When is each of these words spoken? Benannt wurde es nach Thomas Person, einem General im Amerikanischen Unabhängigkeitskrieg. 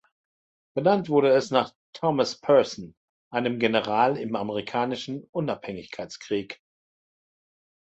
Benannt 0.73 1.09
wurde 1.09 1.29
es 1.31 1.51
nach 1.51 1.75
Thomas 1.93 2.35
Person, 2.35 2.95
einem 3.31 3.59
General 3.59 4.17
im 4.17 4.35
Amerikanischen 4.35 5.25
Unabhängigkeitskrieg. 5.25 6.59